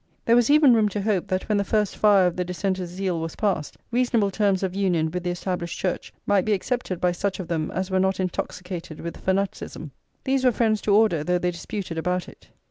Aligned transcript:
There 0.25 0.35
was 0.35 0.49
even 0.49 0.73
room 0.73 0.89
to 0.89 1.01
hope 1.03 1.27
that 1.27 1.47
when 1.47 1.59
the 1.59 1.63
first 1.63 1.95
fire 1.95 2.25
of 2.25 2.35
the 2.35 2.43
Dissenters' 2.43 2.89
zeal 2.89 3.19
was 3.19 3.35
passed, 3.35 3.77
reasonable 3.91 4.31
terms 4.31 4.63
of 4.63 4.73
union 4.73 5.11
with 5.11 5.23
the 5.23 5.29
Established 5.29 5.77
Church 5.77 6.11
might 6.25 6.43
be 6.43 6.53
accepted 6.53 6.99
by 6.99 7.11
such 7.11 7.39
of 7.39 7.47
them 7.47 7.69
as 7.69 7.91
were 7.91 7.99
not 7.99 8.19
intoxicated 8.19 8.99
with 8.99 9.17
fanaticism. 9.17 9.91
These 10.23 10.43
were 10.43 10.51
friends 10.51 10.81
to 10.81 10.95
order, 10.95 11.23
though 11.23 11.37
they 11.37 11.51
disputed 11.51 11.99
about 11.99 12.27
it. 12.27 12.49